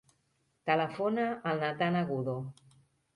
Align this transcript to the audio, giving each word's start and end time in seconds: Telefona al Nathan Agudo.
Telefona 0.69 1.25
al 1.51 1.61
Nathan 1.65 1.99
Agudo. 1.99 2.35